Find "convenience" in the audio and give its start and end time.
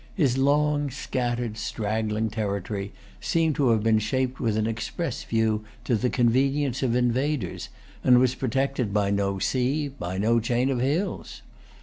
6.09-6.81